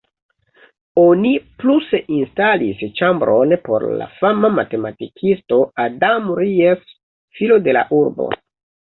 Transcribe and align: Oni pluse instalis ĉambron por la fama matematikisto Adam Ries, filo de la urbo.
Oni 0.99 1.31
pluse 1.63 1.97
instalis 2.19 2.79
ĉambron 2.99 3.53
por 3.67 3.85
la 3.99 4.07
fama 4.21 4.49
matematikisto 4.61 5.59
Adam 5.83 6.31
Ries, 6.41 6.89
filo 7.41 7.59
de 7.69 7.77
la 7.79 7.85
urbo. 7.99 8.27